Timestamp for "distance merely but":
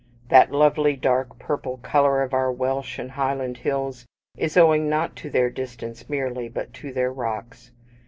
5.51-6.73